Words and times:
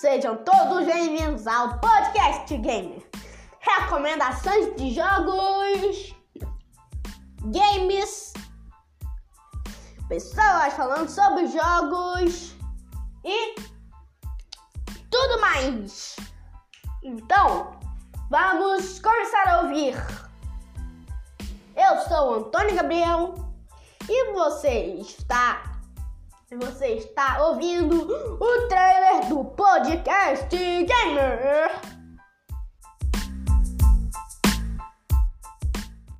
Sejam 0.00 0.36
todos 0.44 0.84
bem-vindos 0.84 1.46
ao 1.46 1.78
Podcast 1.78 2.54
Gamer. 2.58 3.02
Recomendações 3.60 4.76
de 4.76 4.90
jogos, 4.90 6.14
games, 7.44 8.34
pessoas 10.06 10.74
falando 10.74 11.08
sobre 11.08 11.46
jogos 11.46 12.54
e 13.24 13.54
tudo 15.10 15.40
mais. 15.40 16.16
Então, 17.02 17.80
vamos 18.28 19.00
começar 19.00 19.48
a 19.48 19.62
ouvir. 19.62 19.94
Eu 21.74 22.02
sou 22.06 22.34
Antônio 22.34 22.76
Gabriel 22.76 23.34
e 24.06 24.32
você 24.34 24.96
está 25.00 25.76
você 26.54 26.94
está 26.94 27.44
ouvindo 27.44 28.06
o 28.40 28.68
trailer 28.68 29.25
do 30.44 30.56
Podcast 30.56 30.86
Gamer. 30.86 31.95